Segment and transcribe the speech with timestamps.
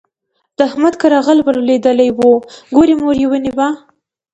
[0.57, 2.31] د احمد کره غل ور لوېدلی وو؛
[2.75, 3.67] ګوری موری يې ونيو.